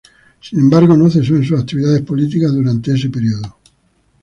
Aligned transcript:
Sin 0.41 0.59
embargo, 0.59 0.97
no 0.97 1.11
cesó 1.11 1.35
en 1.35 1.43
sus 1.45 1.59
actividades 1.59 2.01
políticas 2.01 2.51
durante 2.51 2.91
ese 2.91 3.11
periodo. 3.11 3.59